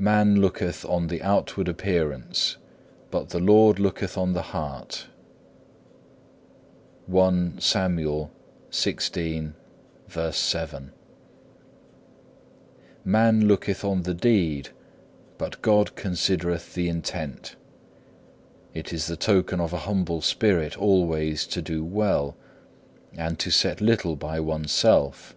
[0.00, 2.56] Man looketh on the outward appearance,
[3.12, 5.08] but the Lord looketh on the heart:(2)
[13.06, 14.68] man looketh on the deed,
[15.38, 17.54] but God considereth the intent.
[18.74, 22.34] It is the token of a humble spirit always to do well,
[23.16, 25.36] and to set little by oneself.